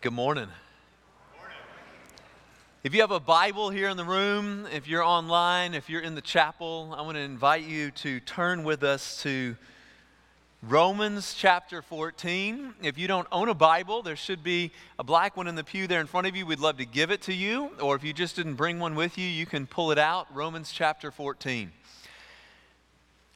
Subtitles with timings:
[0.00, 0.46] Good morning.
[2.84, 6.14] If you have a Bible here in the room, if you're online, if you're in
[6.14, 9.56] the chapel, I want to invite you to turn with us to
[10.62, 12.74] Romans chapter 14.
[12.80, 14.70] If you don't own a Bible, there should be
[15.00, 16.46] a black one in the pew there in front of you.
[16.46, 17.72] We'd love to give it to you.
[17.80, 20.28] Or if you just didn't bring one with you, you can pull it out.
[20.32, 21.72] Romans chapter 14.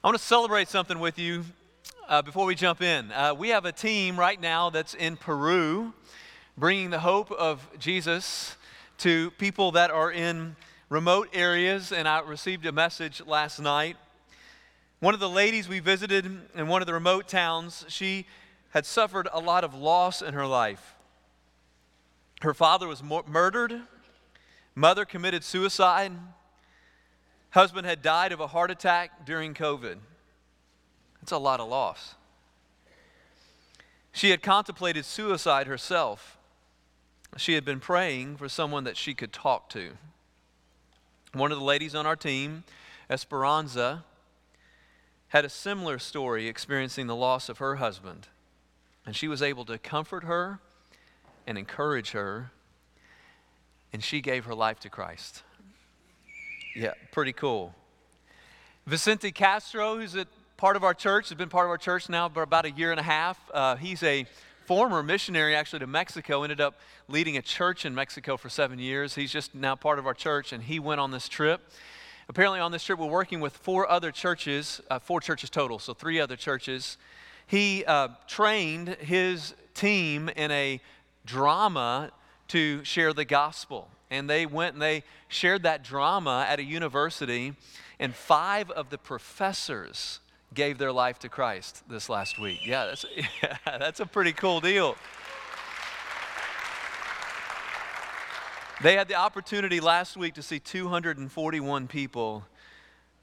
[0.05, 1.45] I want to celebrate something with you
[2.09, 3.11] uh, before we jump in.
[3.11, 5.92] Uh, we have a team right now that's in Peru
[6.56, 8.56] bringing the hope of Jesus
[8.98, 10.56] to people that are in
[10.88, 11.92] remote areas.
[11.92, 13.97] And I received a message last night.
[15.01, 18.27] One of the ladies we visited in one of the remote towns, she
[18.70, 20.95] had suffered a lot of loss in her life.
[22.42, 23.81] Her father was murdered,
[24.75, 26.12] mother committed suicide,
[27.50, 29.97] husband had died of a heart attack during COVID.
[31.20, 32.14] That's a lot of loss.
[34.12, 36.39] She had contemplated suicide herself
[37.36, 39.92] she had been praying for someone that she could talk to.
[41.33, 42.64] One of the ladies on our team,
[43.08, 44.05] Esperanza,
[45.28, 48.28] had a similar story experiencing the loss of her husband.
[49.06, 50.60] And she was able to comfort her
[51.47, 52.50] and encourage her,
[53.92, 55.42] and she gave her life to Christ.
[56.77, 57.75] Yeah, pretty cool.
[58.86, 62.28] Vicente Castro, who's a part of our church, has been part of our church now
[62.28, 63.38] for about a year and a half.
[63.53, 64.27] Uh, he's a
[64.75, 69.15] former missionary actually to Mexico, ended up leading a church in Mexico for seven years.
[69.15, 71.61] He's just now part of our church, and he went on this trip.
[72.27, 75.93] Apparently, on this trip, we're working with four other churches, uh, four churches total, so
[75.93, 76.97] three other churches.
[77.47, 80.81] He uh, trained his team in a
[81.27, 82.11] drama
[82.48, 83.91] to share the gospel.
[84.11, 87.53] And they went and they shared that drama at a university,
[88.00, 90.21] and five of the professors
[90.55, 92.67] gave their life to Christ this last week.
[92.67, 93.05] Yeah, that's,
[93.43, 94.97] yeah, that's a pretty cool deal.
[98.83, 102.45] They had the opportunity last week to see 241 people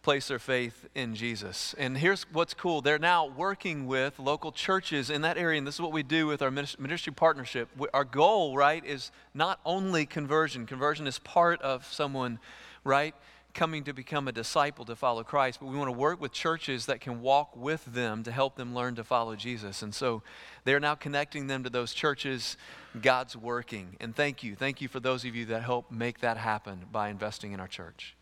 [0.01, 1.75] place their faith in Jesus.
[1.77, 5.75] And here's what's cool they're now working with local churches in that area, and this
[5.75, 7.67] is what we do with our ministry partnership.
[7.93, 12.39] Our goal, right, is not only conversion, conversion is part of someone,
[12.83, 13.13] right?
[13.59, 16.85] Coming to become a disciple to follow Christ, but we want to work with churches
[16.85, 19.81] that can walk with them to help them learn to follow Jesus.
[19.81, 20.23] And so
[20.63, 22.55] they're now connecting them to those churches.
[23.01, 23.97] God's working.
[23.99, 24.55] And thank you.
[24.55, 27.67] Thank you for those of you that help make that happen by investing in our
[27.67, 28.15] church.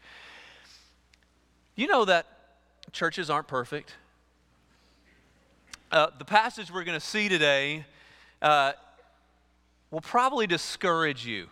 [1.76, 2.26] You know that
[2.92, 3.94] churches aren't perfect.
[5.92, 7.86] Uh, the passage we're going to see today
[8.42, 8.72] uh,
[9.92, 11.48] will probably discourage you.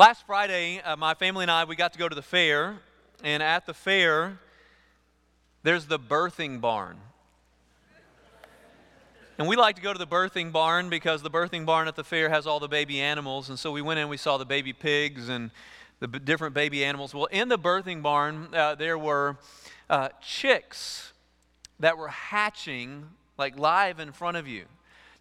[0.00, 2.78] Last Friday, uh, my family and I, we got to go to the fair,
[3.22, 4.38] and at the fair,
[5.62, 6.96] there's the birthing barn.
[9.36, 12.02] And we like to go to the birthing barn because the birthing barn at the
[12.02, 13.50] fair has all the baby animals.
[13.50, 15.50] And so we went in, and we saw the baby pigs and
[15.98, 17.12] the b- different baby animals.
[17.12, 19.36] Well, in the birthing barn, uh, there were
[19.90, 21.12] uh, chicks
[21.78, 23.04] that were hatching
[23.36, 24.64] like live in front of you.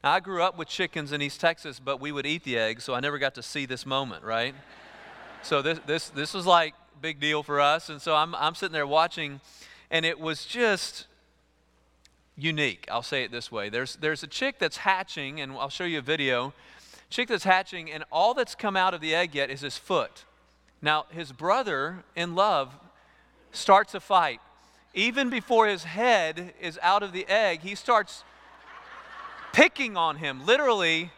[0.03, 2.85] Now, I grew up with chickens in East Texas, but we would eat the eggs,
[2.85, 4.55] so I never got to see this moment, right?
[5.43, 7.89] so this, this, this was like big deal for us.
[7.89, 9.41] And so I'm, I'm sitting there watching,
[9.91, 11.07] and it was just
[12.37, 12.87] unique.
[12.89, 13.69] I'll say it this way.
[13.69, 16.53] There's, there's a chick that's hatching, and I'll show you a video.
[17.09, 20.23] Chick that's hatching, and all that's come out of the egg yet is his foot.
[20.81, 22.73] Now, his brother, in love,
[23.51, 24.39] starts a fight.
[24.93, 28.23] Even before his head is out of the egg, he starts
[29.53, 31.11] picking on him, literally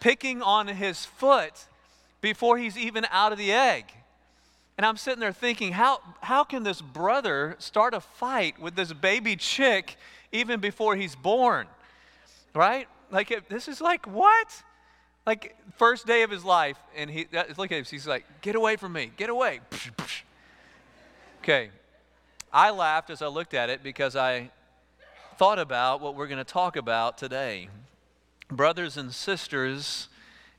[0.00, 1.66] picking on his foot
[2.20, 3.84] before he's even out of the egg.
[4.76, 8.92] And I'm sitting there thinking, how, how can this brother start a fight with this
[8.92, 9.96] baby chick
[10.30, 11.66] even before he's born?
[12.54, 12.86] Right?
[13.10, 14.62] Like, this is like, what?
[15.26, 17.26] Like, first day of his life, and he,
[17.56, 19.60] look at him, he's like, get away from me, get away.
[21.40, 21.70] Okay.
[22.52, 24.50] I laughed as I looked at it because I
[25.38, 27.68] thought about what we're going to talk about today.
[28.50, 30.08] Brothers and sisters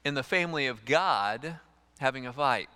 [0.06, 1.60] in the family of God
[2.00, 2.70] having a fight.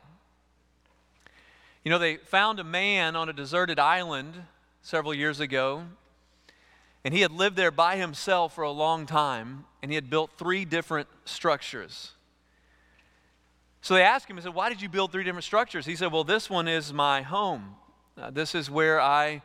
[1.81, 4.33] You know, they found a man on a deserted island
[4.81, 5.85] several years ago,
[7.05, 10.31] and he had lived there by himself for a long time, and he had built
[10.37, 12.11] three different structures.
[13.81, 15.85] So they asked him, he said, Why did you build three different structures?
[15.85, 17.75] He said, Well, this one is my home.
[18.17, 19.41] Uh, this is where I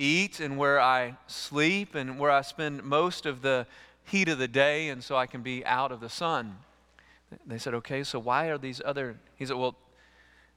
[0.00, 3.66] eat and where I sleep and where I spend most of the
[4.04, 6.56] heat of the day, and so I can be out of the sun.
[7.46, 9.16] They said, Okay, so why are these other?
[9.36, 9.76] He said, Well,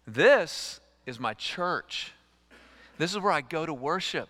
[0.08, 2.14] this is my church.
[2.98, 4.30] This is where I go to worship.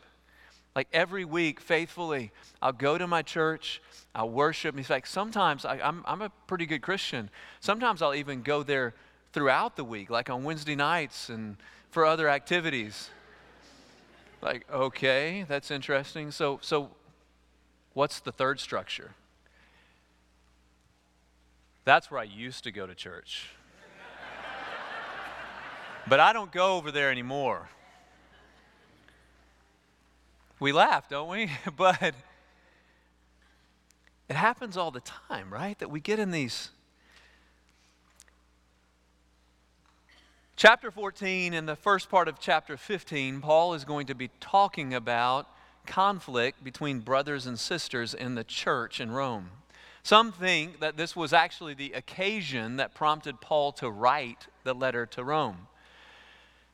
[0.76, 2.32] Like every week, faithfully,
[2.62, 3.82] I'll go to my church,
[4.16, 4.76] I'll worship.
[4.76, 7.30] He's like, sometimes I, I'm, I'm a pretty good Christian.
[7.60, 8.96] Sometimes I'll even go there
[9.34, 11.58] throughout the week, like on Wednesday nights and
[11.92, 13.10] for other activities.
[14.44, 16.30] Like, okay, that's interesting.
[16.32, 16.90] So, so
[17.94, 19.12] what's the third structure?
[21.86, 23.48] That's where I used to go to church.
[26.10, 27.70] but I don't go over there anymore.
[30.60, 31.50] We laugh, don't we?
[31.78, 32.14] but
[34.28, 35.80] it happens all the time, right?
[35.80, 36.72] That we get in these.
[40.56, 44.94] Chapter 14 and the first part of chapter 15, Paul is going to be talking
[44.94, 45.50] about
[45.88, 49.50] conflict between brothers and sisters in the church in Rome.
[50.04, 55.08] Some think that this was actually the occasion that prompted Paul to write the letter
[55.08, 55.68] to Rome.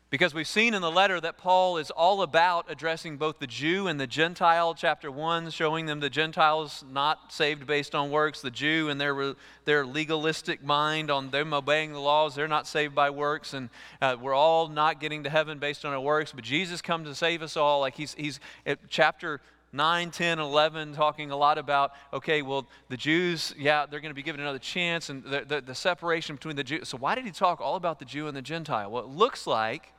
[0.09, 3.85] Because we've seen in the letter that Paul is all about addressing both the Jew
[3.85, 8.49] and the Gentile, chapter 1, showing them the Gentiles not saved based on works, the
[8.49, 9.35] Jew and their,
[9.65, 13.69] their legalistic mind on them obeying the laws, they're not saved by works, and
[14.01, 17.13] uh, we're all not getting to heaven based on our works, but Jesus comes to
[17.13, 17.79] save us all.
[17.79, 19.39] Like he's, he's at chapter
[19.73, 24.15] 9, 10, 11, talking a lot about, okay, well, the Jews, yeah, they're going to
[24.15, 26.89] be given another chance, and the, the, the separation between the Jews.
[26.89, 28.89] So, why did he talk all about the Jew and the Gentile?
[28.89, 29.93] Well, it looks like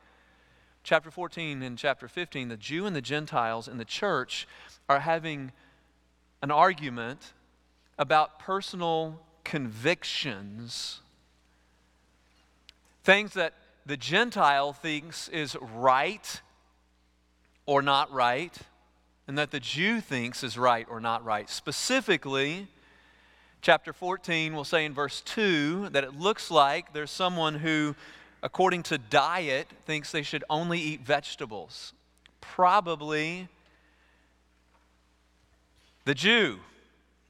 [0.83, 4.47] chapter 14 and chapter 15, the Jew and the Gentiles in the church
[4.89, 5.51] are having
[6.41, 7.33] an argument
[7.97, 11.01] about personal convictions,
[13.03, 13.53] things that
[13.85, 16.41] the Gentile thinks is right
[17.65, 18.57] or not right,
[19.27, 21.49] and that the Jew thinks is right or not right.
[21.49, 22.67] Specifically,
[23.61, 27.95] chapter 14 will say in verse 2 that it looks like there's someone who
[28.43, 31.93] according to diet, thinks they should only eat vegetables.
[32.39, 33.47] Probably
[36.05, 36.59] the Jew.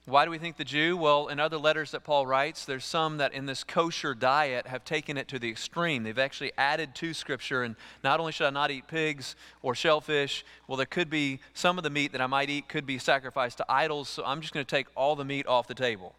[0.06, 0.98] Why do we think the Jew?
[0.98, 4.84] Well, in other letters that Paul writes, there's some that in this kosher diet have
[4.84, 6.04] taken it to the extreme.
[6.04, 10.44] They've actually added to Scripture, and not only should I not eat pigs or shellfish,
[10.68, 13.58] well, there could be some of the meat that I might eat could be sacrificed
[13.58, 16.16] to idols, so I'm just going to take all the meat off the table.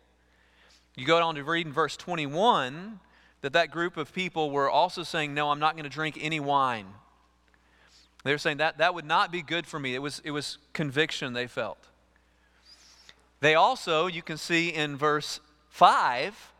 [0.94, 3.00] You go on to read in verse 21
[3.42, 6.40] that that group of people were also saying, No, I'm not going to drink any
[6.40, 6.86] wine.
[8.24, 9.94] They were saying that that would not be good for me.
[9.94, 11.78] It was, it was conviction they felt.
[13.40, 15.40] They also, you can see in verse
[15.70, 16.52] 5,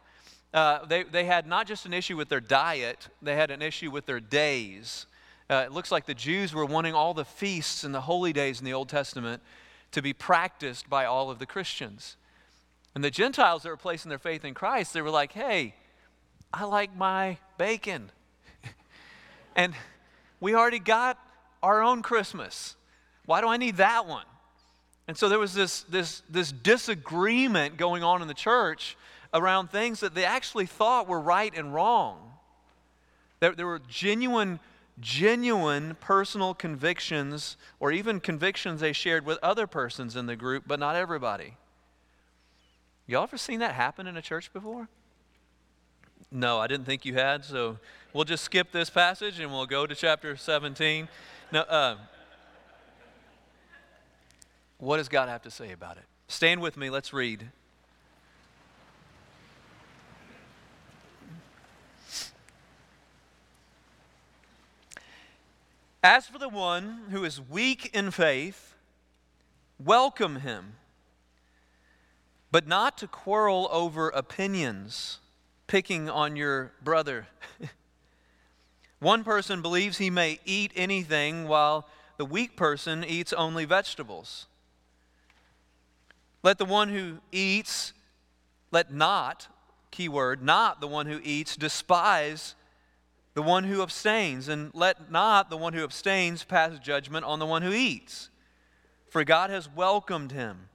[0.52, 3.90] uh, they, they had not just an issue with their diet, they had an issue
[3.90, 5.06] with their days.
[5.48, 8.58] Uh, it looks like the Jews were wanting all the feasts and the holy days
[8.58, 9.40] in the Old Testament
[9.92, 12.16] to be practiced by all of the Christians.
[12.94, 15.74] And the Gentiles that were placing their faith in Christ, they were like, hey,
[16.52, 18.10] I like my bacon.
[19.56, 19.74] and
[20.40, 21.18] we already got
[21.62, 22.76] our own Christmas.
[23.26, 24.26] Why do I need that one?
[25.08, 28.96] And so there was this, this, this disagreement going on in the church
[29.34, 32.32] around things that they actually thought were right and wrong.
[33.40, 34.60] There, there were genuine,
[35.00, 40.78] genuine personal convictions or even convictions they shared with other persons in the group, but
[40.78, 41.56] not everybody.
[43.06, 44.88] Y'all ever seen that happen in a church before?
[46.30, 47.78] No, I didn't think you had, so
[48.12, 51.08] we'll just skip this passage and we'll go to chapter 17.
[51.50, 51.96] Now, uh,
[54.78, 56.04] what does God have to say about it?
[56.28, 57.50] Stand with me, let's read.
[66.02, 68.74] As for the one who is weak in faith,
[69.78, 70.72] welcome him,
[72.50, 75.20] but not to quarrel over opinions
[75.66, 77.26] picking on your brother.
[78.98, 81.88] One person believes he may eat anything while
[82.18, 84.46] the weak person eats only vegetables.
[86.42, 87.92] Let the one who eats,
[88.70, 89.48] let not,
[89.90, 92.54] keyword, not the one who eats, despise
[93.34, 97.46] the one who abstains, and let not the one who abstains pass judgment on the
[97.46, 98.28] one who eats,
[99.08, 100.68] for God has welcomed him.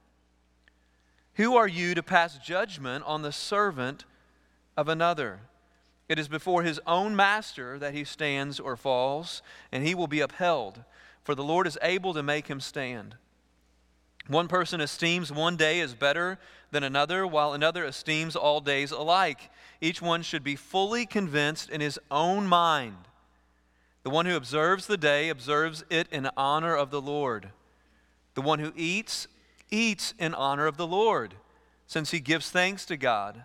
[1.34, 4.04] Who are you to pass judgment on the servant
[4.78, 5.40] of another.
[6.08, 9.42] It is before his own master that he stands or falls,
[9.72, 10.84] and he will be upheld,
[11.24, 13.16] for the Lord is able to make him stand.
[14.28, 16.38] One person esteems one day as better
[16.70, 19.50] than another, while another esteems all days alike.
[19.80, 23.08] Each one should be fully convinced in his own mind.
[24.04, 27.50] The one who observes the day observes it in honor of the Lord.
[28.34, 29.26] The one who eats,
[29.72, 31.34] eats in honor of the Lord,
[31.88, 33.44] since he gives thanks to God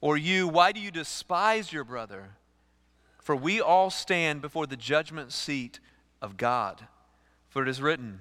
[0.00, 2.30] Or you, why do you despise your brother?
[3.20, 5.80] For we all stand before the judgment seat
[6.22, 6.86] of God.
[7.48, 8.20] For it is written,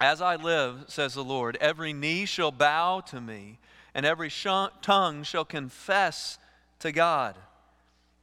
[0.00, 3.58] As I live, says the Lord, every knee shall bow to me,
[3.94, 4.46] and every sh-
[4.82, 6.38] tongue shall confess
[6.78, 7.36] to God.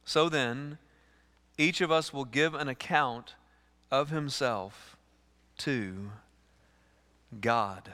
[0.04, 0.78] So then,
[1.58, 3.34] each of us will give an account
[3.90, 4.96] of himself
[5.58, 6.12] to
[7.40, 7.92] God.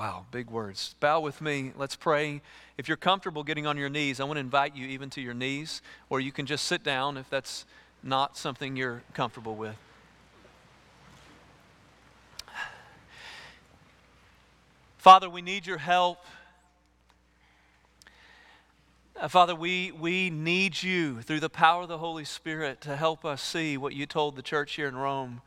[0.00, 0.94] Wow, big words.
[0.98, 1.72] Bow with me.
[1.76, 2.40] Let's pray.
[2.78, 5.34] If you're comfortable getting on your knees, I want to invite you even to your
[5.34, 7.66] knees, or you can just sit down if that's
[8.02, 9.76] not something you're comfortable with.
[14.96, 16.24] Father, we need your help.
[19.20, 23.26] Uh, Father, we, we need you through the power of the Holy Spirit to help
[23.26, 25.42] us see what you told the church here in Rome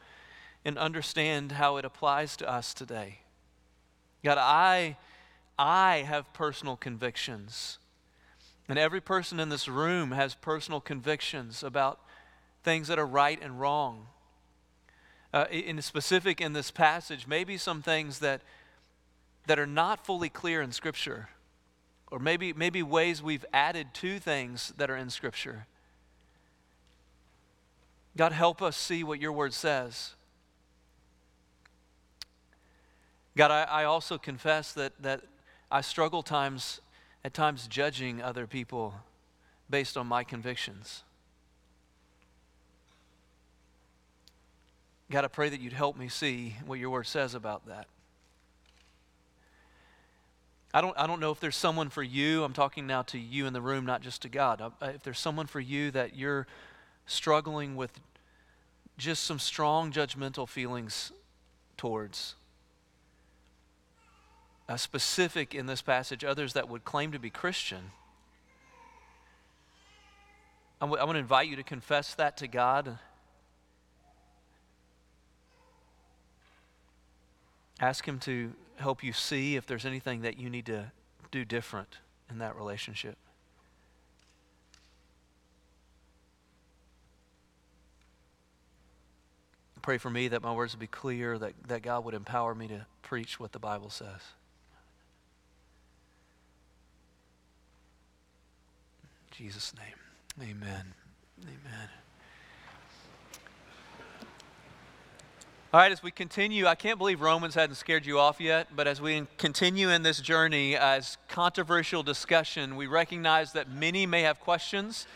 [0.64, 3.23] and understand how it applies to us today.
[4.24, 4.98] God, I,
[5.58, 7.77] I have personal convictions.
[8.70, 12.00] And every person in this room has personal convictions about
[12.63, 14.08] things that are right and wrong.
[15.34, 18.42] Uh, in specific, in this passage, maybe some things that,
[19.48, 21.30] that are not fully clear in Scripture
[22.13, 25.65] or maybe, maybe ways we've added to things that are in Scripture.
[28.15, 30.13] God, help us see what your word says.
[33.36, 35.22] God, I, I also confess that, that
[35.72, 36.82] I struggle times,
[37.24, 38.94] at times judging other people
[39.70, 41.04] based on my convictions.
[45.10, 47.88] God, I pray that you'd help me see what your word says about that.
[50.74, 52.44] I don't, I don't know if there's someone for you.
[52.44, 54.74] I'm talking now to you in the room, not just to God.
[54.82, 56.48] If there's someone for you that you're
[57.06, 57.92] struggling with
[58.98, 61.12] just some strong judgmental feelings
[61.78, 62.34] towards,
[64.67, 67.91] a specific in this passage, others that would claim to be Christian.
[70.82, 72.98] I want to invite you to confess that to God.
[77.79, 80.91] Ask Him to help you see if there's anything that you need to
[81.32, 83.17] do different in that relationship.
[89.82, 92.70] Pray for me that my words would be clear, that, that God would empower me
[92.70, 94.22] to preach what the Bible says.
[99.34, 100.94] Jesus' name, amen.
[101.42, 101.90] Amen.
[105.74, 108.88] All right, as we continue, I can't believe Romans hadn't scared you off yet, but
[108.88, 114.40] as we continue in this journey as controversial discussion, we recognize that many may have
[114.40, 115.08] questions.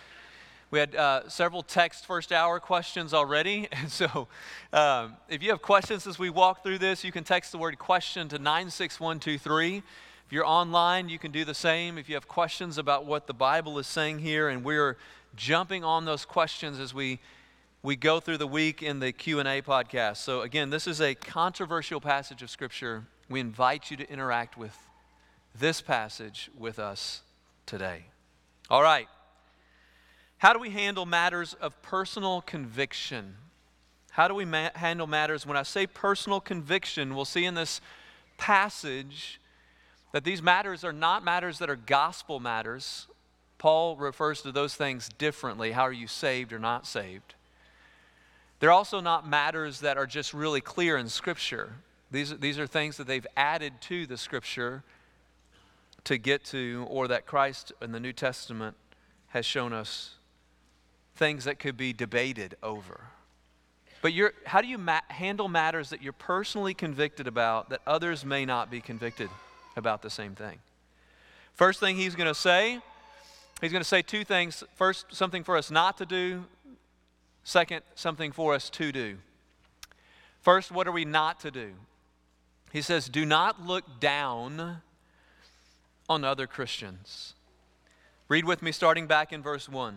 [0.72, 3.68] We had uh, several text first hour questions already.
[3.72, 4.28] And so
[4.74, 7.78] um, if you have questions as we walk through this, you can text the word
[7.78, 9.84] question to 96123.
[10.28, 11.98] If you're online, you can do the same.
[11.98, 14.98] If you have questions about what the Bible is saying here, and we're
[15.38, 17.22] jumping on those questions as we
[17.82, 20.18] we go through the week in the q&a podcast.
[20.18, 23.06] So again this is a controversial passage of scripture.
[23.30, 24.78] We invite you to interact with
[25.58, 27.22] this passage with us
[27.66, 28.08] today.
[28.70, 29.08] All right.
[30.40, 33.36] How do we handle matters of personal conviction?
[34.12, 35.46] How do we ma- handle matters?
[35.46, 37.80] When i say personal conviction we'll see in this
[38.38, 39.40] passage
[40.18, 43.08] that these matters are not matters that are gospel matters
[43.60, 47.36] paul refers to those things differently how are you saved or not saved
[48.60, 51.74] they're also not matters that are just really clear in Scripture.
[52.10, 54.84] These, these are things that they've added to the Scripture
[56.06, 58.76] to get to, or that Christ in the New Testament
[59.28, 60.16] has shown us
[61.16, 63.02] things that could be debated over.
[64.02, 64.14] But
[64.46, 68.72] how do you ma- handle matters that you're personally convicted about that others may not
[68.72, 69.30] be convicted
[69.78, 70.60] about the same thing?
[71.54, 72.80] First thing he's going to say,
[73.62, 74.64] he's going to say two things.
[74.76, 76.46] First, something for us not to do,
[77.48, 79.20] Second, something for us to do.
[80.42, 81.76] First, what are we not to do?
[82.74, 84.82] He says, Do not look down
[86.10, 87.36] on other Christians.
[88.28, 89.96] Read with me, starting back in verse 1.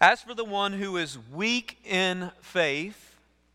[0.00, 3.07] As for the one who is weak in faith,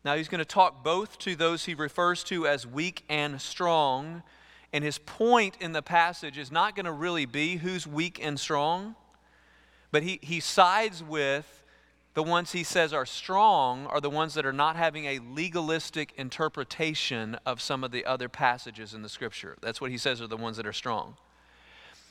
[0.04, 4.22] now he's going to talk both to those he refers to as weak and strong.
[4.72, 8.38] And his point in the passage is not going to really be who's weak and
[8.38, 8.96] strong
[9.94, 11.62] but he, he sides with
[12.14, 16.12] the ones he says are strong are the ones that are not having a legalistic
[16.16, 19.56] interpretation of some of the other passages in the scripture.
[19.60, 21.14] That's what he says are the ones that are strong.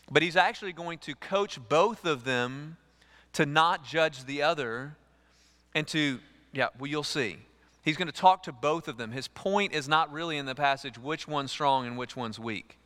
[0.10, 2.78] But he's actually going to coach both of them
[3.34, 4.96] to not judge the other
[5.76, 6.22] and to,
[6.54, 7.36] yeah, well, you'll see.
[7.84, 9.12] He's going to talk to both of them.
[9.12, 12.80] His point is not really in the passage which one's strong and which one's weak.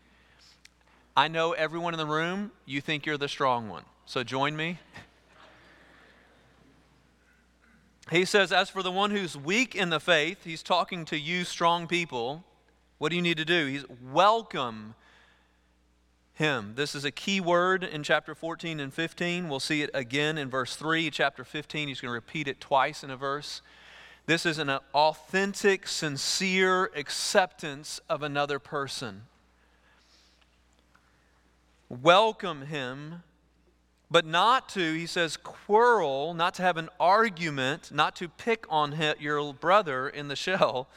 [1.15, 3.83] I know everyone in the room, you think you're the strong one.
[4.05, 4.79] So join me.
[8.11, 11.43] He says, As for the one who's weak in the faith, he's talking to you,
[11.43, 12.43] strong people.
[12.97, 13.67] What do you need to do?
[13.67, 14.95] He's welcome
[16.33, 16.73] him.
[16.75, 19.49] This is a key word in chapter 14 and 15.
[19.49, 21.09] We'll see it again in verse 3.
[21.09, 23.61] Chapter 15, he's going to repeat it twice in a verse.
[24.27, 29.23] This is an authentic, sincere acceptance of another person.
[31.89, 33.23] Welcome him
[34.09, 38.97] but not to, he says, quarrel, not to have an argument, not to pick on
[39.19, 40.87] your brother in the shell,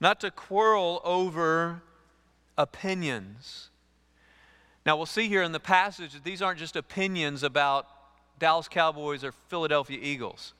[0.00, 1.82] not to quarrel over
[2.56, 3.68] opinions.
[4.86, 7.86] Now, we'll see here in the passage that these aren't just opinions about
[8.38, 10.54] Dallas Cowboys or Philadelphia Eagles.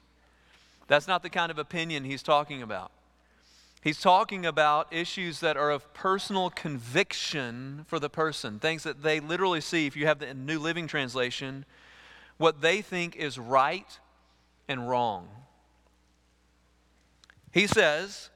[0.86, 2.90] That's not the kind of opinion he's talking about.
[3.82, 9.20] He's talking about issues that are of personal conviction for the person, things that they
[9.20, 9.86] literally see.
[9.86, 11.66] If you have the New Living Translation,
[12.38, 13.98] what they think is right
[14.68, 15.28] and wrong.
[17.52, 18.30] He says,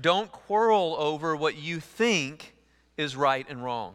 [0.00, 2.54] don't quarrel over what you think
[2.96, 3.94] is right and wrong.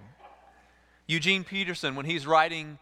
[1.08, 2.78] Eugene Peterson, when he's writing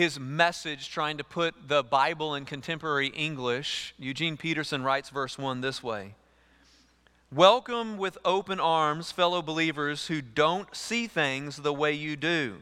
[0.00, 5.60] his message, trying to put the Bible in contemporary English, Eugene Peterson writes verse 1
[5.60, 6.14] this way
[7.30, 12.56] Welcome with open arms fellow believers who don't see things the way you do.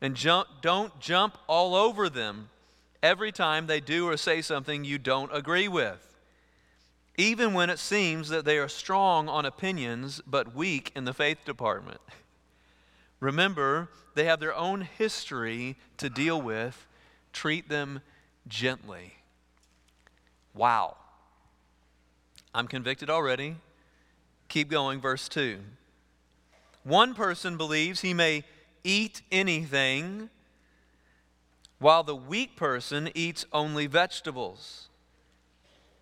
[0.00, 2.48] And jump, don't jump all over them
[3.02, 6.16] every time they do or say something you don't agree with,
[7.18, 11.44] even when it seems that they are strong on opinions but weak in the faith
[11.44, 12.00] department.
[13.20, 16.86] Remember, they have their own history to deal with.
[17.32, 18.00] Treat them
[18.48, 19.14] gently.
[20.54, 20.96] Wow.
[22.54, 23.56] I'm convicted already.
[24.48, 25.58] Keep going, verse 2.
[26.84, 28.44] One person believes he may
[28.84, 30.30] eat anything,
[31.78, 34.88] while the weak person eats only vegetables.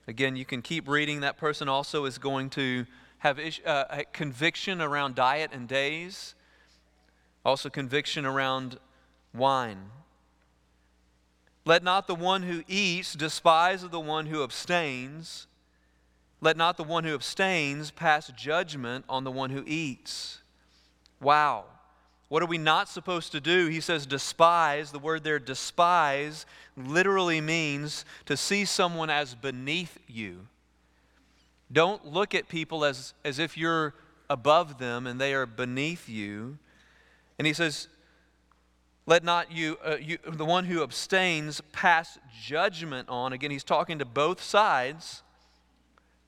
[0.07, 1.21] Again, you can keep reading.
[1.21, 2.87] That person also is going to
[3.19, 6.35] have uh, conviction around diet and days,
[7.45, 8.79] also conviction around
[9.35, 9.91] wine.
[11.65, 15.47] Let not the one who eats despise the one who abstains
[16.45, 20.43] let not the one who abstains pass judgment on the one who eats.
[21.19, 21.65] Wow.
[22.29, 23.69] What are we not supposed to do?
[23.69, 24.93] He says despise.
[24.93, 26.45] The word there, despise,
[26.77, 30.49] literally means to see someone as beneath you.
[31.73, 33.95] Don't look at people as, as if you're
[34.29, 36.59] above them and they are beneath you.
[37.39, 37.89] And he says,
[39.07, 43.33] let not you, uh, you, the one who abstains, pass judgment on.
[43.33, 45.23] Again, he's talking to both sides.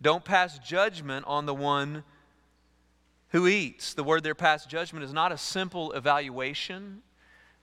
[0.03, 2.05] Don't pass judgment on the one
[3.31, 3.95] who eats.
[3.95, 7.03] The word there, pass judgment, is not a simple evaluation,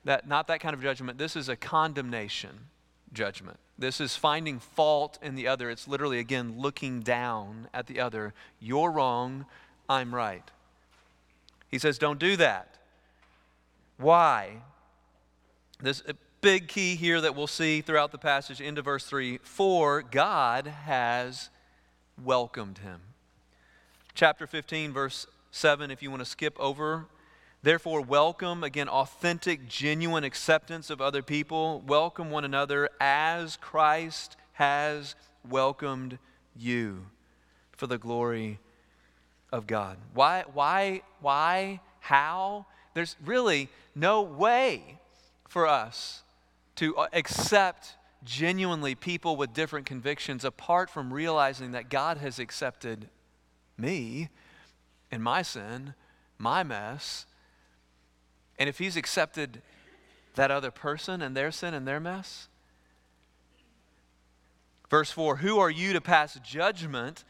[0.03, 1.19] that, not that kind of judgment.
[1.19, 2.49] This is a condemnation
[3.13, 3.59] judgment.
[3.77, 5.69] This is finding fault in the other.
[5.69, 8.33] It's literally, again, looking down at the other.
[8.59, 9.45] You're wrong,
[9.87, 10.49] I'm right.
[11.69, 12.72] He says, don't do that.
[13.97, 14.61] Why?
[15.81, 16.01] This
[16.41, 21.49] big key here that we'll see throughout the passage into verse 3 For God has
[22.21, 22.99] welcomed him.
[24.13, 27.05] Chapter 15, verse 7, if you want to skip over.
[27.63, 31.81] Therefore, welcome, again, authentic, genuine acceptance of other people.
[31.87, 35.15] Welcome one another as Christ has
[35.49, 36.19] welcomed
[36.55, 37.05] you
[37.71, 38.59] for the glory
[39.51, 39.97] of God.
[40.13, 42.65] Why, why, why, how?
[42.93, 44.99] There's really no way
[45.47, 46.23] for us
[46.75, 53.09] to uh, accept genuinely people with different convictions apart from realizing that God has accepted
[53.77, 54.29] me
[55.11, 55.93] and my sin,
[56.37, 57.25] my mess.
[58.57, 59.61] And if He's accepted
[60.35, 62.47] that other person and their sin and their mess,
[64.93, 67.23] Verse 4 Who are you to pass judgment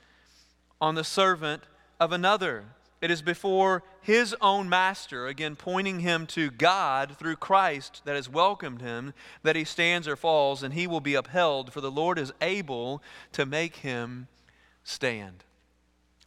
[0.81, 1.63] on the servant
[1.97, 2.65] of another?
[3.03, 8.29] It is before his own master, again pointing him to God through Christ that has
[8.29, 12.17] welcomed him, that he stands or falls, and he will be upheld, for the Lord
[12.17, 14.29] is able to make him
[14.85, 15.43] stand.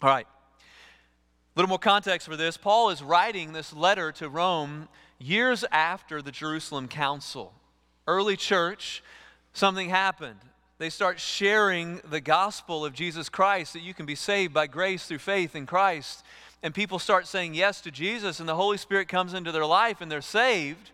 [0.02, 0.26] All right.
[0.26, 2.58] A little more context for this.
[2.58, 7.54] Paul is writing this letter to Rome years after the Jerusalem Council.
[8.06, 9.02] Early church,
[9.54, 10.40] something happened.
[10.78, 15.06] they start sharing the gospel of Jesus Christ that you can be saved by grace
[15.06, 16.22] through faith in Christ.
[16.62, 20.00] And people start saying yes to Jesus, and the Holy Spirit comes into their life
[20.00, 20.90] and they're saved.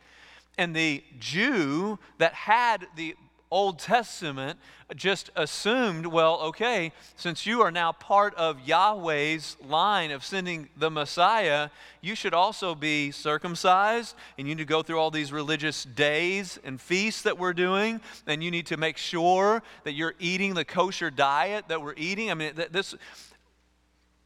[0.58, 3.16] And the Jew that had the
[3.50, 4.58] Old Testament
[4.96, 10.90] just assumed, well, okay, since you are now part of Yahweh's line of sending the
[10.90, 11.68] Messiah,
[12.00, 16.58] you should also be circumcised, and you need to go through all these religious days
[16.64, 20.64] and feasts that we're doing, and you need to make sure that you're eating the
[20.64, 22.30] kosher diet that we're eating.
[22.30, 22.94] I mean, this.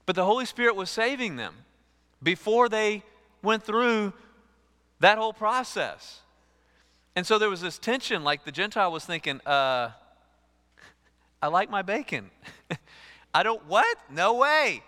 [0.07, 1.55] But the Holy Spirit was saving them
[2.23, 3.03] before they
[3.43, 4.13] went through
[5.01, 6.21] that whole process.
[7.15, 9.91] And so there was this tension, like the Gentile was thinking, uh,
[11.43, 12.31] I like my bacon.
[13.35, 13.99] I don't, what?
[14.11, 14.83] No way.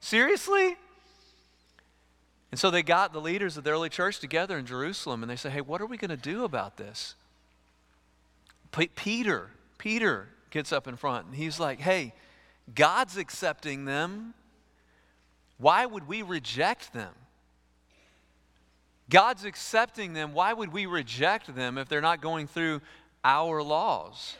[0.00, 0.76] Seriously?
[2.50, 5.36] And so they got the leaders of the early church together in Jerusalem and they
[5.36, 7.14] said, hey, what are we going to do about this?
[8.70, 12.14] P- Peter, Peter gets up in front and he's like, hey,
[12.74, 14.34] God's accepting them.
[15.58, 17.12] Why would we reject them?
[19.10, 20.32] God's accepting them.
[20.32, 22.80] Why would we reject them if they're not going through
[23.22, 24.36] our laws?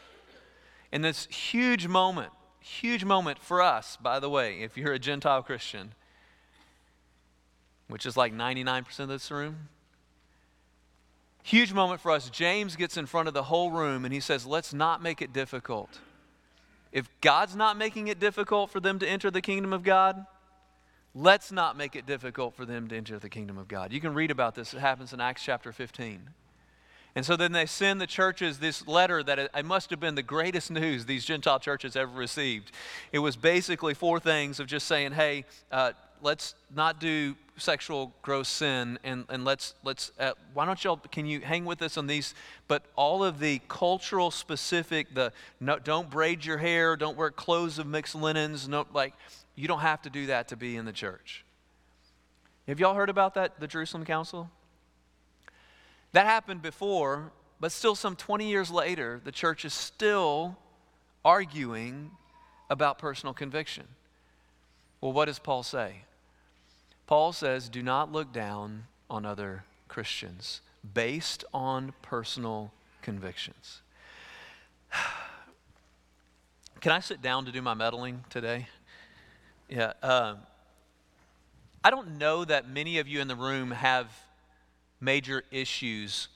[0.91, 5.43] In this huge moment, huge moment for us, by the way, if you're a Gentile
[5.43, 5.93] Christian,
[7.89, 9.69] which is like 99% of this room.
[11.43, 12.31] Huge moment for us.
[12.31, 15.33] James gets in front of the whole room and he says, Let's not make it
[15.33, 16.01] difficult.
[16.91, 20.25] If God's not making it difficult for them to enter the kingdom of God,
[21.15, 23.93] Let's not make it difficult for them to enter the kingdom of God.
[23.93, 24.75] You can read about this.
[24.75, 26.21] It happens in Acts chapter 15.
[27.17, 30.23] And so then they send the churches this letter that it, must have been the
[30.23, 32.73] greatest news these Gentile churches ever received.
[33.13, 38.49] It was basically four things of just saying, hey, uh, let's not do sexual gross
[38.49, 42.09] sin and, and let's, let's uh, why don't y'all, can you hang with us on
[42.09, 42.35] these?
[42.67, 47.79] But all of the cultural specific, the no, don't braid your hair, don't wear clothes
[47.79, 49.15] of mixed linens, no, like
[49.55, 51.45] you don't have to do that to be in the church.
[52.67, 54.51] Have y'all heard about that, the Jerusalem Council?
[56.13, 60.57] That happened before, but still, some 20 years later, the church is still
[61.25, 62.11] arguing
[62.71, 63.85] about personal conviction.
[65.01, 66.03] Well, what does Paul say?
[67.07, 70.61] Paul says, Do not look down on other Christians
[70.95, 73.83] based on personal convictions.
[76.81, 78.69] Can I sit down to do my meddling today?
[79.69, 79.93] Yeah.
[80.03, 80.37] Uh,
[81.83, 84.09] I don't know that many of you in the room have
[85.01, 86.29] major issues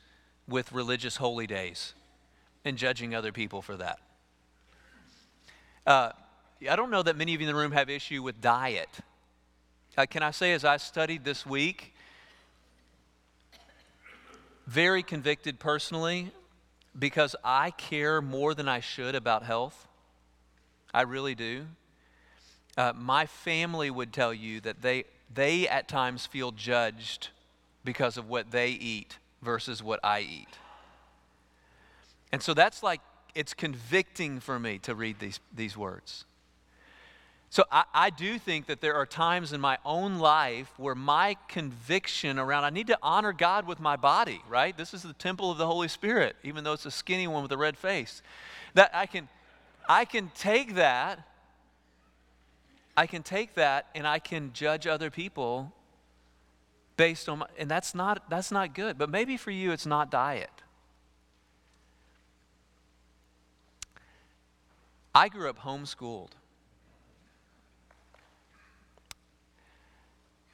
[0.47, 1.95] with religious holy days
[2.64, 3.99] and judging other people for that.
[5.87, 6.11] Uh,
[6.69, 8.88] I don't know that many of you in the room have issue with diet.
[9.97, 11.95] Uh, can I say, as I studied this week,
[14.67, 16.31] very convicted personally
[16.99, 19.87] because I care more than I should about health.
[20.93, 21.67] I really do.
[22.79, 25.03] Uh, my family would tell you that they,
[25.35, 27.31] they at times feel judged
[27.85, 30.47] because of what they eat versus what I eat.
[32.31, 33.01] And so that's like,
[33.35, 36.25] it's convicting for me to read these, these words.
[37.51, 41.37] So I, I, do think that there are times in my own life where my
[41.49, 44.77] conviction around, I need to honor God with my body, right?
[44.77, 47.51] This is the temple of the Holy Spirit, even though it's a skinny one with
[47.51, 48.23] a red face.
[48.75, 49.29] That I can,
[49.88, 51.27] I can take that
[52.98, 55.72] I can take that and I can judge other people
[56.96, 58.98] based on my, and that's not that's not good.
[58.98, 60.50] But maybe for you it's not diet.
[65.14, 66.30] I grew up homeschooled.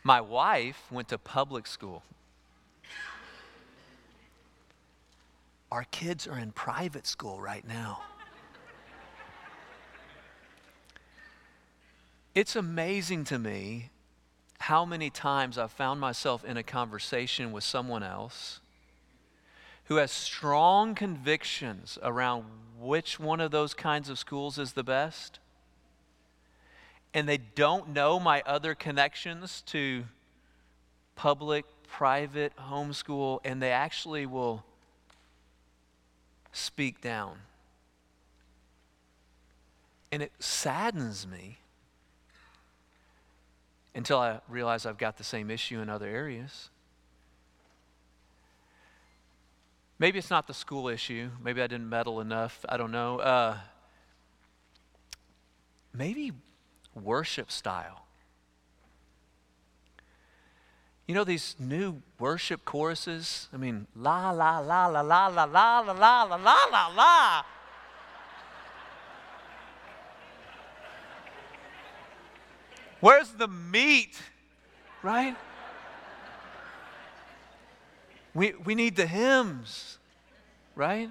[0.02, 2.02] My wife went to public school.
[5.72, 8.02] Our kids are in private school right now.
[12.35, 13.90] It's amazing to me
[14.59, 18.61] how many times I've found myself in a conversation with someone else
[19.85, 22.44] who has strong convictions around
[22.81, 25.38] which one of those kinds of schools is the best,
[27.12, 30.05] and they don't know my other connections to
[31.14, 34.64] public, private, homeschool, and they actually will
[36.51, 37.38] speak down.
[40.11, 41.59] And it saddens me
[43.94, 46.70] until I realize I've got the same issue in other areas.
[49.98, 51.30] Maybe it's not the school issue.
[51.42, 52.64] Maybe I didn't meddle enough.
[52.68, 53.20] I don't know.
[53.20, 53.59] Uh,
[55.92, 56.33] maybe
[56.94, 58.04] worship style.
[61.07, 63.48] You know these new worship choruses?
[63.52, 67.42] I mean, la, la, la, la, la, la, la, la, la, la, la, la, la.
[73.05, 74.19] Where's the meat?
[75.03, 75.37] Right?
[78.33, 79.99] We, we need the hymns,
[80.75, 81.11] right?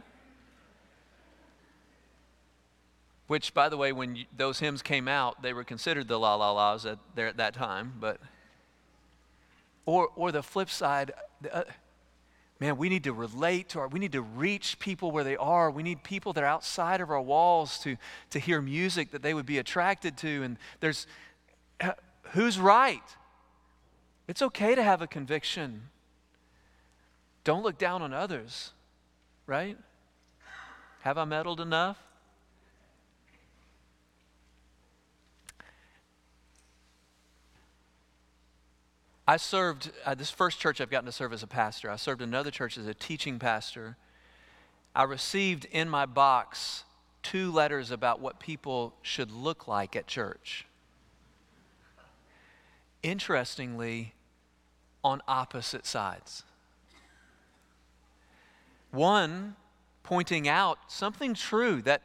[3.28, 6.34] Which, by the way, when you, those hymns came out, they were considered the la
[6.34, 7.94] la la's at, there at that time.
[8.00, 8.20] But,
[9.86, 11.12] or, or the flip side,
[11.52, 11.62] uh,
[12.60, 15.70] man, we need to relate to our, we need to reach people where they are.
[15.70, 17.98] We need people that are outside of our walls to,
[18.32, 20.42] to hear music that they would be attracted to.
[20.42, 21.06] And there's,
[22.32, 23.04] who's right?
[24.28, 25.90] It's okay to have a conviction.
[27.44, 28.72] Don't look down on others,
[29.46, 29.78] right?
[31.02, 31.98] Have I meddled enough?
[39.28, 41.90] I served, uh, this first church I've gotten to serve as a pastor.
[41.90, 43.96] I served another church as a teaching pastor.
[44.96, 46.84] I received in my box
[47.22, 50.68] two letters about what people should look like at church.
[53.04, 54.14] Interestingly,
[55.04, 56.44] on opposite sides.
[58.92, 59.56] One
[60.04, 62.02] pointing out something true that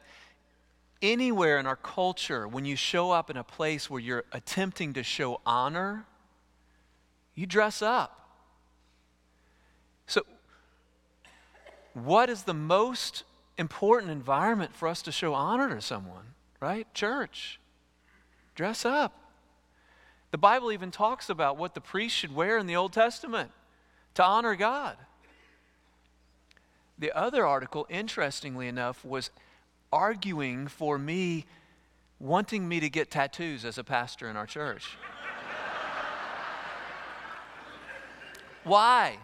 [1.01, 5.03] anywhere in our culture, when you show up in a place where you're attempting to
[5.03, 6.05] show honor,
[7.35, 8.15] you dress up.
[10.07, 10.23] So,
[11.93, 13.23] what is the most
[13.57, 16.91] important environment for us to show honor to someone, right?
[16.93, 17.59] Church.
[18.55, 19.18] Dress up.
[20.31, 23.51] The Bible even talks about what the priest should wear in the Old Testament
[24.13, 24.95] to honor God.
[26.97, 29.31] The other article, interestingly enough, was
[29.91, 31.45] arguing for me,
[32.19, 34.97] wanting me to get tattoos as a pastor in our church.
[38.63, 39.17] Why?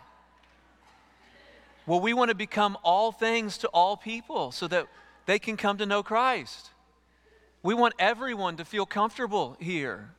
[1.86, 4.88] Well, we want to become all things to all people so that
[5.26, 6.72] they can come to know Christ.
[7.62, 10.12] We want everyone to feel comfortable here.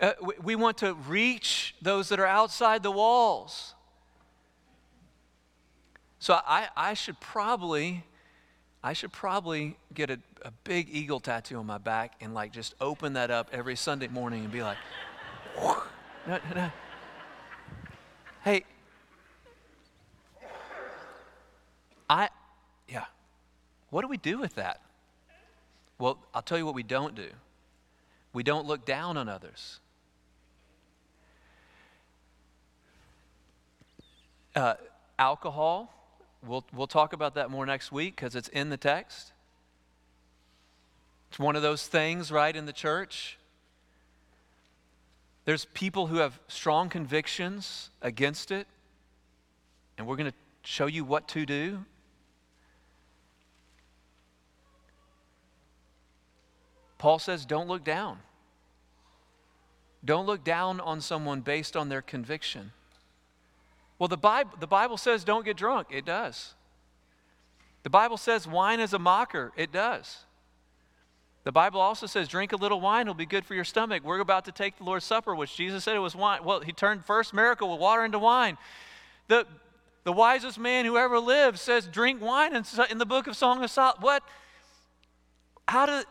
[0.00, 3.74] Uh, we, we want to reach those that are outside the walls.
[6.18, 8.04] So I, I should probably,
[8.82, 12.74] I should probably get a, a big eagle tattoo on my back and like just
[12.80, 14.78] open that up every Sunday morning and be like,
[16.26, 16.70] no, no.
[18.42, 18.64] hey,
[22.08, 22.28] I,
[22.88, 23.04] yeah.
[23.90, 24.80] What do we do with that?
[25.98, 27.28] Well, I'll tell you what we don't do.
[28.32, 29.80] We don't look down on others.
[34.54, 34.74] Uh,
[35.18, 35.92] alcohol,
[36.46, 39.32] We'll, we'll talk about that more next week because it's in the text.
[41.28, 43.38] It's one of those things, right, in the church.
[45.44, 48.66] There's people who have strong convictions against it,
[49.98, 51.84] and we're going to show you what to do.
[56.98, 58.18] Paul says, don't look down.
[60.04, 62.72] Don't look down on someone based on their conviction.
[64.00, 65.88] Well, the Bible, the Bible says don't get drunk.
[65.90, 66.54] It does.
[67.82, 69.52] The Bible says wine is a mocker.
[69.56, 70.24] It does.
[71.44, 74.02] The Bible also says drink a little wine it'll be good for your stomach.
[74.02, 76.44] We're about to take the Lord's Supper, which Jesus said it was wine.
[76.44, 78.56] Well, he turned first miracle with water into wine.
[79.28, 79.46] The,
[80.04, 83.62] the wisest man who ever lived says drink wine in, in the book of Song
[83.62, 84.00] of Solomon.
[84.00, 84.22] What?
[85.68, 86.04] How do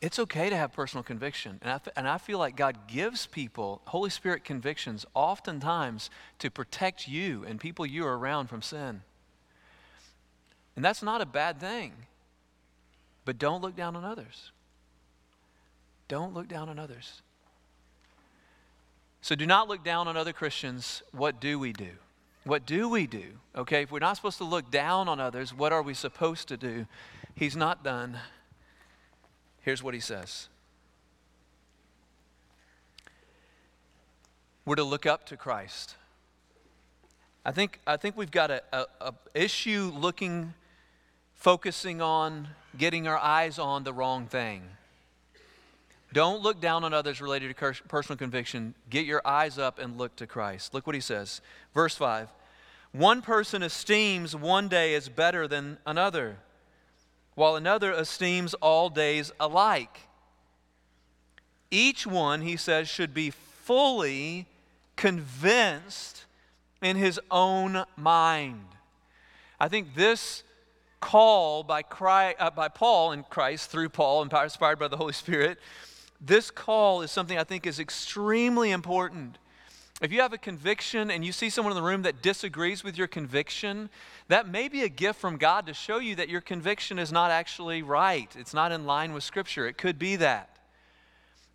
[0.00, 1.58] it's okay to have personal conviction.
[1.60, 6.08] And I, and I feel like God gives people Holy Spirit convictions oftentimes
[6.38, 9.02] to protect you and people you are around from sin.
[10.76, 11.92] And that's not a bad thing.
[13.24, 14.52] But don't look down on others.
[16.06, 17.20] Don't look down on others.
[19.20, 21.02] So do not look down on other Christians.
[21.10, 21.90] What do we do?
[22.44, 23.24] What do we do?
[23.56, 26.56] Okay, if we're not supposed to look down on others, what are we supposed to
[26.56, 26.86] do?
[27.34, 28.16] He's not done.
[29.68, 30.48] Here's what he says
[34.64, 35.96] We're to look up to Christ.
[37.44, 38.86] I think, I think we've got a,
[39.34, 40.54] issue looking,
[41.34, 44.62] focusing on, getting our eyes on the wrong thing.
[46.14, 48.74] Don't look down on others related to personal conviction.
[48.88, 50.72] Get your eyes up and look to Christ.
[50.72, 51.42] Look what he says.
[51.74, 52.30] Verse 5
[52.92, 56.38] One person esteems one day as better than another
[57.38, 60.08] while another esteems all days alike.
[61.70, 64.46] Each one, he says, should be fully
[64.96, 66.24] convinced
[66.82, 68.66] in his own mind.
[69.60, 70.42] I think this
[70.98, 75.58] call by, Christ, uh, by Paul and Christ, through Paul, inspired by the Holy Spirit,
[76.20, 79.38] this call is something I think is extremely important.
[80.00, 82.96] If you have a conviction and you see someone in the room that disagrees with
[82.96, 83.90] your conviction,
[84.28, 87.32] that may be a gift from God to show you that your conviction is not
[87.32, 88.32] actually right.
[88.38, 89.66] It's not in line with Scripture.
[89.66, 90.56] It could be that.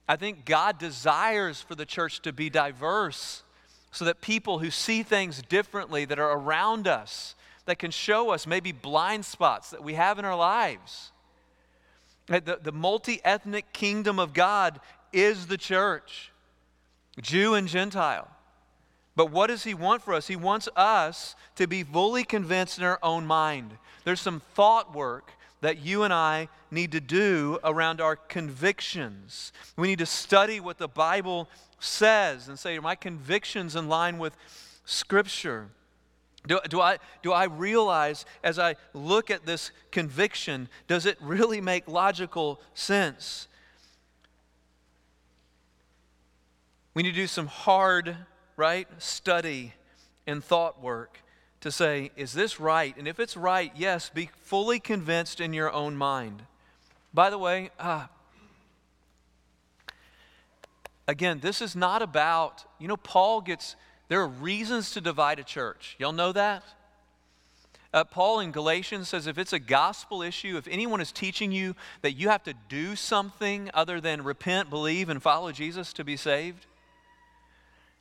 [0.09, 3.43] I think God desires for the church to be diverse
[3.91, 8.45] so that people who see things differently that are around us, that can show us
[8.45, 11.11] maybe blind spots that we have in our lives.
[12.25, 14.81] The, the multi ethnic kingdom of God
[15.13, 16.31] is the church,
[17.21, 18.32] Jew and Gentile.
[19.15, 20.27] But what does he want for us?
[20.27, 23.77] He wants us to be fully convinced in our own mind.
[24.05, 29.53] There's some thought work that you and I need to do around our convictions.
[29.77, 31.47] We need to study what the Bible
[31.79, 34.35] says and say, Are my convictions in line with
[34.85, 35.69] Scripture?
[36.45, 41.61] Do, do, I, do I realize as I look at this conviction, does it really
[41.61, 43.47] make logical sense?
[46.93, 48.17] We need to do some hard
[48.57, 48.87] right?
[48.97, 49.73] Study
[50.25, 51.19] and thought work
[51.61, 52.95] to say, is this right?
[52.97, 56.43] And if it's right, yes, be fully convinced in your own mind.
[57.13, 58.07] By the way, uh,
[61.07, 63.75] again, this is not about, you know, Paul gets,
[64.09, 65.95] there are reasons to divide a church.
[65.99, 66.63] Y'all know that?
[67.93, 71.75] Uh, Paul in Galatians says if it's a gospel issue, if anyone is teaching you
[72.01, 76.17] that you have to do something other than repent, believe, and follow Jesus to be
[76.17, 76.65] saved,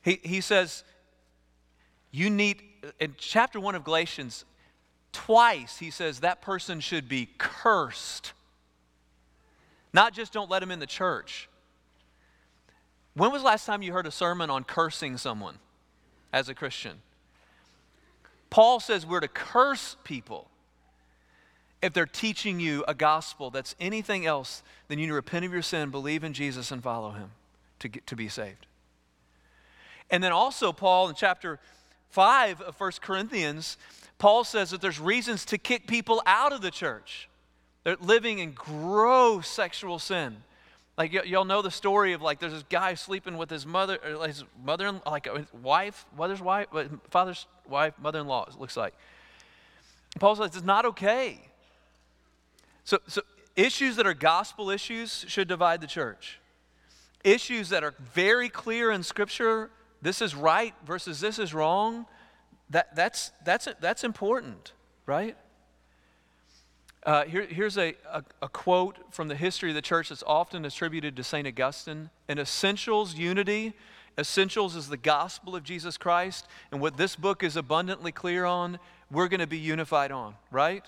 [0.03, 0.85] he, he says,
[2.11, 2.63] you need,
[3.01, 4.45] in chapter 1 of Galatians,
[5.13, 8.33] twice he says that person should be cursed.
[9.93, 11.49] Not just don't let him in the church.
[13.15, 15.59] When was the last time you heard a sermon on cursing someone
[16.33, 17.03] as a Christian?
[18.51, 20.49] Paul says we're to curse people
[21.83, 25.63] if they're teaching you a gospel that's anything else than you to repent of your
[25.63, 27.33] sin, believe in Jesus, and follow him
[27.81, 28.67] to, get, to be saved.
[30.13, 31.59] And then also, Paul in chapter
[32.11, 33.79] 5 of 1 Corinthians,
[34.19, 37.31] Paul says that there's reasons to kick people out of the church.
[37.83, 40.37] They're living in gross sexual sin.
[40.99, 43.99] Like y- y'all know the story of like there's this guy sleeping with his mother,
[44.27, 46.69] his mother, like his wife, mother's wife,
[47.09, 48.49] father's wife, mother-in-law.
[48.49, 48.95] It looks like.
[50.21, 51.39] Paul says it's not okay.
[52.85, 53.23] So, so
[53.57, 56.39] issues that are gospel issues should divide the church.
[57.25, 59.71] Issues that are very clear in Scripture
[60.03, 62.07] this is right versus this is wrong,
[62.71, 64.73] that, that's, that's, that's important,
[65.07, 65.37] right?
[67.05, 70.65] Uh, here, here's a, a, a, quote from the history of the church that's often
[70.65, 71.47] attributed to St.
[71.47, 72.11] Augustine.
[72.29, 73.75] An essentials, unity.
[74.17, 76.47] Essentials is the gospel of Jesus Christ.
[76.71, 78.79] And what this book is abundantly clear on,
[79.11, 80.85] we're going to be unified on, right?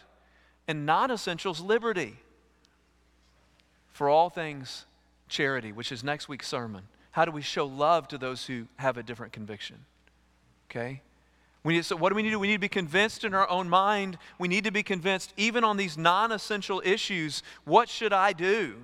[0.68, 2.16] And non essentials, liberty.
[3.90, 4.86] For all things,
[5.28, 6.84] charity, which is next week's sermon.
[7.14, 9.76] How do we show love to those who have a different conviction?
[10.68, 11.00] Okay?
[11.62, 12.40] We need, so what do we need to do?
[12.40, 14.18] We need to be convinced in our own mind.
[14.36, 18.74] We need to be convinced, even on these non essential issues, what should I do?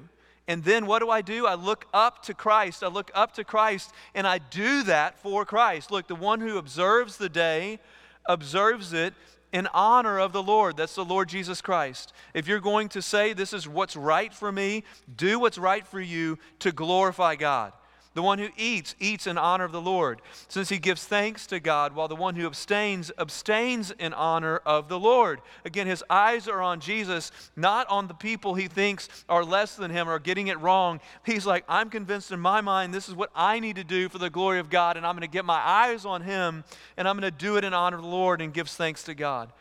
[0.47, 1.45] And then what do I do?
[1.45, 2.85] I look up to Christ.
[2.85, 5.91] I look up to Christ and I do that for Christ.
[5.91, 7.81] Look, the one who observes the day
[8.27, 9.13] observes it
[9.53, 10.77] in honor of the Lord.
[10.77, 12.13] That's the Lord Jesus Christ.
[12.33, 14.85] If you're going to say, This is what's right for me,
[15.17, 17.73] do what's right for you to glorify God.
[18.13, 21.61] The one who eats, eats in honor of the Lord, since he gives thanks to
[21.61, 25.41] God, while the one who abstains, abstains in honor of the Lord.
[25.65, 29.93] Again, his eyes are on Jesus, not on the people he thinks are less than
[29.93, 31.01] him or getting it wrong.
[31.25, 34.19] He's like, I'm convinced in my mind this is what I need to do for
[34.19, 36.65] the glory of God, and I'm going to get my eyes on him,
[36.97, 39.15] and I'm going to do it in honor of the Lord and gives thanks to
[39.15, 39.53] God.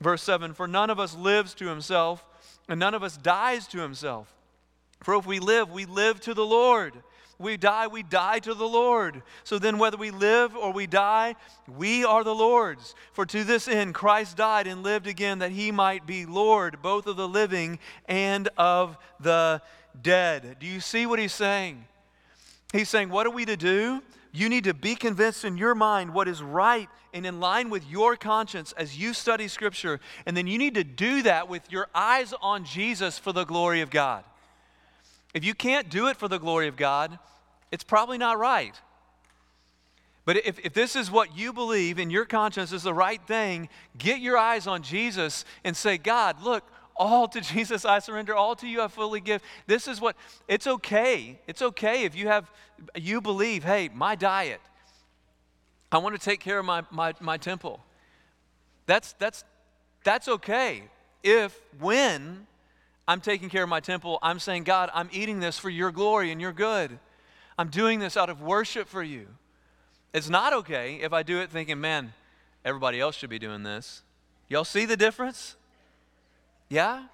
[0.00, 2.24] Verse 7 For none of us lives to himself,
[2.68, 4.32] and none of us dies to himself.
[5.02, 6.94] For if we live, we live to the Lord
[7.38, 9.22] we die, we die to the Lord.
[9.44, 11.36] So then, whether we live or we die,
[11.68, 12.96] we are the Lord's.
[13.12, 17.06] For to this end, Christ died and lived again that he might be Lord, both
[17.06, 19.62] of the living and of the
[20.02, 20.56] dead.
[20.58, 21.84] Do you see what he's saying?
[22.72, 24.02] He's saying, What are we to do?
[24.32, 27.88] You need to be convinced in your mind what is right and in line with
[27.88, 30.00] your conscience as you study Scripture.
[30.26, 33.80] And then you need to do that with your eyes on Jesus for the glory
[33.80, 34.24] of God.
[35.34, 37.18] If you can't do it for the glory of God,
[37.70, 38.74] it's probably not right.
[40.24, 43.68] But if, if this is what you believe in your conscience is the right thing,
[43.96, 46.64] get your eyes on Jesus and say, God, look,
[46.96, 49.40] all to Jesus I surrender, all to you I fully give.
[49.66, 50.16] This is what,
[50.46, 51.38] it's okay.
[51.46, 52.50] It's okay if you have,
[52.94, 54.60] you believe, hey, my diet,
[55.90, 57.80] I want to take care of my, my, my temple.
[58.84, 59.44] That's, that's,
[60.04, 60.82] that's okay
[61.22, 62.46] if, when
[63.08, 66.30] I'm taking care of my temple, I'm saying, God, I'm eating this for your glory
[66.30, 66.98] and your good.
[67.56, 69.26] I'm doing this out of worship for you.
[70.12, 72.12] It's not okay if I do it thinking, man,
[72.66, 74.02] everybody else should be doing this.
[74.48, 75.56] Y'all see the difference?
[76.68, 77.04] Yeah?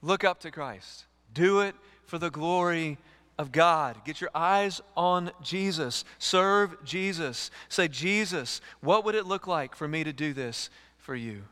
[0.00, 1.06] Look up to Christ.
[1.32, 1.74] Do it
[2.06, 2.98] for the glory
[3.36, 3.96] of God.
[4.04, 6.04] Get your eyes on Jesus.
[6.20, 7.50] Serve Jesus.
[7.68, 11.42] Say, Jesus, what would it look like for me to do this for you?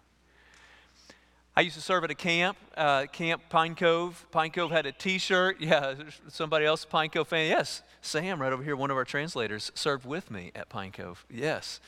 [1.55, 4.25] I used to serve at a camp, uh, Camp Pine Cove.
[4.31, 5.59] Pine Cove had a t shirt.
[5.61, 5.95] Yeah,
[6.29, 7.49] somebody else, Pine Cove fan.
[7.49, 11.27] Yes, Sam, right over here, one of our translators, served with me at Pine Cove.
[11.31, 11.81] Yes.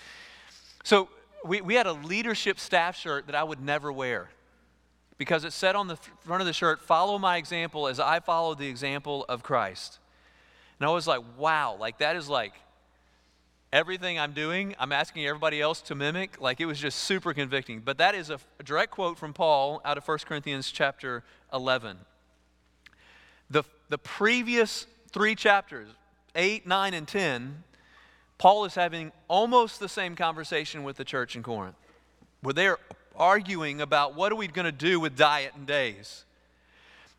[0.83, 1.09] So
[1.45, 4.29] we, we had a leadership staff shirt that I would never wear
[5.17, 8.55] because it said on the front of the shirt, Follow my example as I follow
[8.55, 9.99] the example of Christ.
[10.79, 12.53] And I was like, Wow, like that is like
[13.75, 16.41] everything I'm doing, I'm asking everybody else to mimic.
[16.41, 17.81] Like it was just super convicting.
[17.81, 21.99] But that is a, direct quote from Paul out of 1 Corinthians chapter 11.
[23.51, 25.89] The, the previous three chapters,
[26.37, 27.65] 8, 9, and 10,
[28.39, 31.77] Paul is having almost the same conversation with the church in Corinth,
[32.43, 32.79] where they're
[33.17, 36.25] arguing about what are we going to do with diet and days.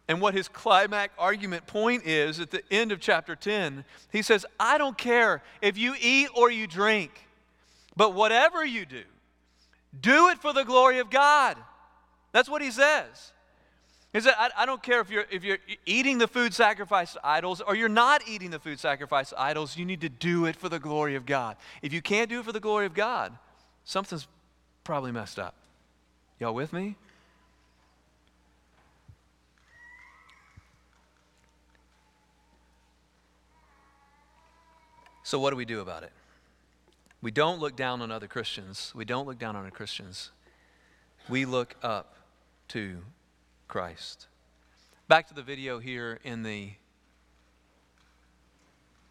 [0.08, 4.46] And what his climax argument point is at the end of chapter 10, he says,
[4.60, 7.12] I don't care if you eat or you drink,
[7.96, 9.02] but whatever you do,
[10.00, 11.58] do it for the glory of God.
[12.32, 13.32] That's what he says.
[14.14, 17.28] He said, I, I don't care if you're, if you're eating the food sacrificed to
[17.28, 20.56] idols or you're not eating the food sacrificed to idols, you need to do it
[20.56, 21.58] for the glory of God.
[21.82, 23.38] If you can't do it for the glory of God,
[23.84, 24.28] something's
[24.86, 25.56] probably messed up.
[26.40, 26.96] Y'all with me?
[35.26, 36.12] So, what do we do about it?
[37.20, 38.94] We don't look down on other Christians.
[38.94, 40.30] We don't look down on Christians.
[41.28, 42.16] We look up
[42.68, 43.00] to
[43.68, 44.28] Christ.
[45.08, 46.74] Back to the video here in the.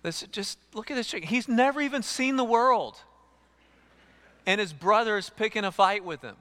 [0.05, 1.11] Let's just look at this.
[1.11, 3.03] He's never even seen the world.
[4.47, 6.37] And his brother is picking a fight with him.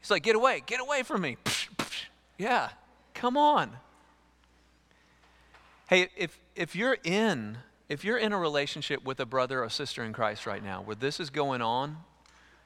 [0.00, 1.36] He's like, Get away, get away from me.
[2.38, 2.70] Yeah,
[3.14, 3.70] come on.
[5.88, 7.58] Hey, if, if you're in
[7.88, 10.96] if you're in a relationship with a brother or sister in Christ right now where
[10.96, 11.98] this is going on,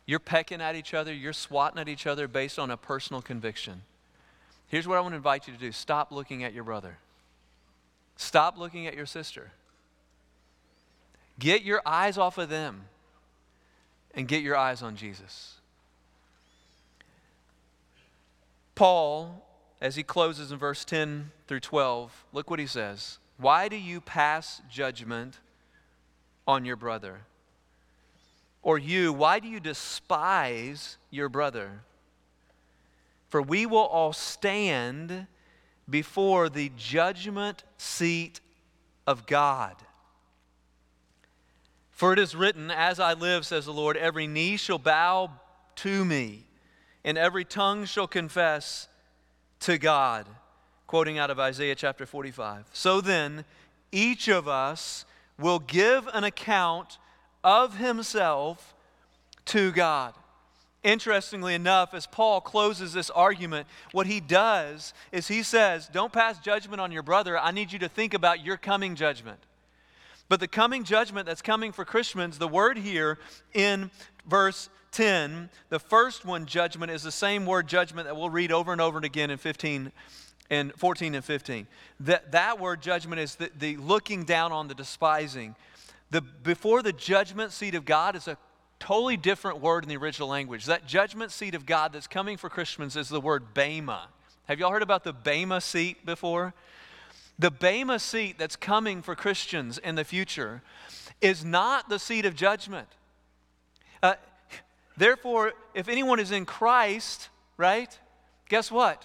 [0.07, 3.83] you're pecking at each other, you're swatting at each other based on a personal conviction.
[4.69, 6.99] Here's what I want to invite you to do stop looking at your brother,
[8.17, 9.53] stop looking at your sister.
[11.39, 12.87] Get your eyes off of them
[14.13, 15.55] and get your eyes on Jesus.
[18.75, 19.45] Paul,
[19.81, 23.19] as he closes in verse 10 through 12, look what he says.
[23.39, 25.39] Why do you pass judgment
[26.47, 27.21] on your brother?
[28.63, 31.81] Or you, why do you despise your brother?
[33.29, 35.27] For we will all stand
[35.89, 38.41] before the judgment seat
[39.07, 39.77] of God.
[41.93, 45.31] For it is written, As I live, says the Lord, every knee shall bow
[45.77, 46.45] to me,
[47.05, 48.89] and every tongue shall confess
[49.61, 50.27] to God
[50.89, 52.65] quoting out of Isaiah chapter 45.
[52.73, 53.45] So then,
[53.93, 55.05] each of us
[55.39, 56.99] will give an account
[57.45, 58.75] of himself
[59.45, 60.15] to God.
[60.83, 66.39] Interestingly enough, as Paul closes this argument, what he does is he says, Don't pass
[66.39, 67.39] judgment on your brother.
[67.39, 69.41] I need you to think about your coming judgment.
[70.31, 73.19] But the coming judgment that's coming for Christians, the word here
[73.53, 73.91] in
[74.27, 78.73] verse 10, the first one, judgment, is the same word judgment that we'll read over
[78.73, 79.93] and over and again in 15
[80.51, 81.67] in 14 and 15.
[82.01, 85.55] That, that word judgment is the, the looking down on the despising.
[86.11, 88.39] The, before the judgment seat of God is a
[88.81, 90.65] totally different word in the original language.
[90.67, 94.09] That judgment seat of God that's coming for Christians is the word Bema.
[94.47, 96.55] Have y'all heard about the Bema seat before?
[97.39, 100.63] The Bema seat that's coming for Christians in the future
[101.21, 102.89] is not the seat of judgment.
[104.03, 104.15] Uh,
[104.97, 107.97] therefore, if anyone is in Christ, right,
[108.49, 109.05] guess what?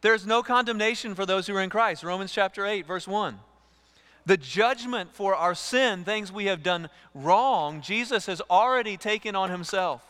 [0.00, 2.02] There's no condemnation for those who are in Christ.
[2.02, 3.38] Romans chapter 8, verse 1.
[4.26, 9.50] The judgment for our sin, things we have done wrong, Jesus has already taken on
[9.50, 10.02] himself.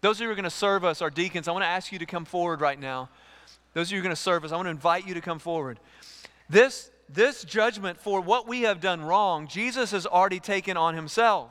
[0.00, 2.06] Those who are going to serve us, our deacons, I want to ask you to
[2.06, 3.08] come forward right now.
[3.74, 5.78] Those who are going to serve us, I want to invite you to come forward.
[6.48, 11.50] This, this judgment for what we have done wrong, Jesus has already taken on himself.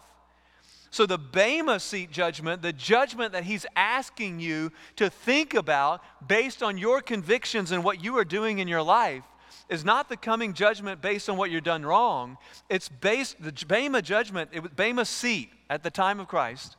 [0.96, 6.64] So, the Bema seat judgment, the judgment that he's asking you to think about based
[6.64, 9.26] on your convictions and what you are doing in your life,
[9.68, 12.38] is not the coming judgment based on what you've done wrong.
[12.70, 16.78] It's based, the Bema judgment, it was Bema seat at the time of Christ,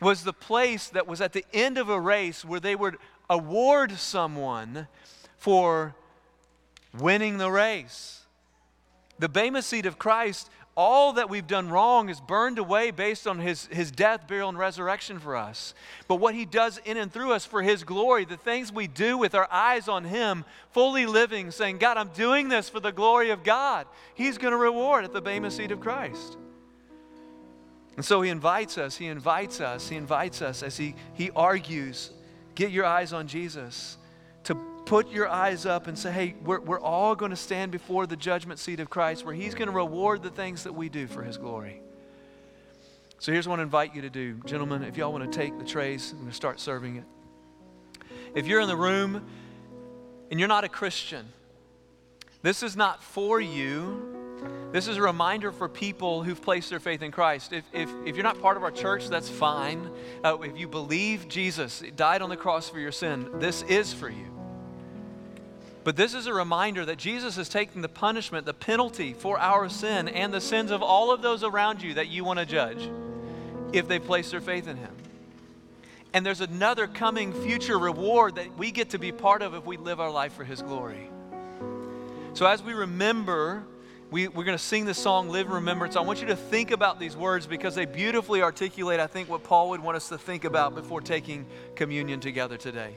[0.00, 2.96] was the place that was at the end of a race where they would
[3.28, 4.88] award someone
[5.36, 5.94] for
[6.98, 8.22] winning the race.
[9.18, 13.38] The Bema seat of Christ all that we've done wrong is burned away based on
[13.38, 15.74] his, his death, burial, and resurrection for us.
[16.06, 19.16] But what he does in and through us for his glory, the things we do
[19.16, 23.30] with our eyes on him, fully living, saying, God, I'm doing this for the glory
[23.30, 26.36] of God, he's going to reward at the Bema seat of Christ.
[27.96, 32.10] And so he invites us, he invites us, he invites us as he, he argues,
[32.54, 33.96] get your eyes on Jesus,
[34.44, 34.54] to
[34.86, 38.16] put your eyes up and say, hey, we're, we're all going to stand before the
[38.16, 41.22] judgment seat of Christ where he's going to reward the things that we do for
[41.22, 41.82] his glory.
[43.18, 44.34] So here's what I invite you to do.
[44.46, 47.04] Gentlemen, if y'all want to take the trays, I'm going to start serving it.
[48.34, 49.26] If you're in the room
[50.30, 51.26] and you're not a Christian,
[52.42, 54.14] this is not for you.
[54.70, 57.52] This is a reminder for people who've placed their faith in Christ.
[57.52, 59.90] If, if, if you're not part of our church, that's fine.
[60.22, 64.10] Uh, if you believe Jesus died on the cross for your sin, this is for
[64.10, 64.35] you.
[65.86, 69.68] But this is a reminder that Jesus is taking the punishment, the penalty for our
[69.68, 72.90] sin and the sins of all of those around you that you want to judge
[73.72, 74.90] if they place their faith in Him.
[76.12, 79.76] And there's another coming future reward that we get to be part of if we
[79.76, 81.08] live our life for His glory.
[82.34, 83.62] So as we remember,
[84.10, 85.94] we, we're going to sing the song Live in Remembrance.
[85.94, 89.44] I want you to think about these words because they beautifully articulate, I think, what
[89.44, 92.96] Paul would want us to think about before taking communion together today.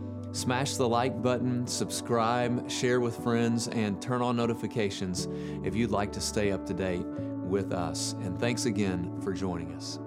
[0.33, 5.27] Smash the like button, subscribe, share with friends, and turn on notifications
[5.63, 8.13] if you'd like to stay up to date with us.
[8.21, 9.99] And thanks again for joining us.